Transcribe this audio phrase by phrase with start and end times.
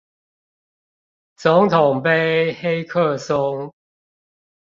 [1.35, 3.71] 總統盃黑客松